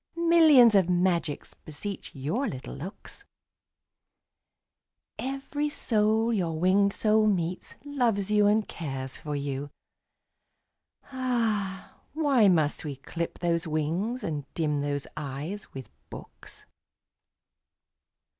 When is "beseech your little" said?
1.53-2.73